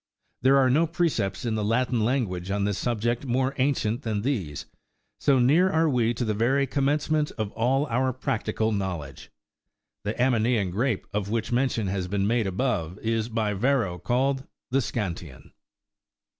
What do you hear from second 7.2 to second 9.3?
of all our practical knowledge!